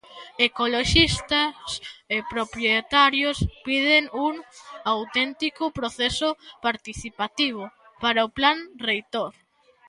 Ecoloxistas 0.47 1.59
e 2.15 2.17
propietarios 2.33 3.37
piden 3.65 4.03
un 4.27 4.35
"auténtico 4.93 5.63
proceso 5.79 6.29
participativo" 6.65 7.63
para 8.03 8.27
o 8.27 8.33
plan 8.37 8.57
reitor. 8.87 9.33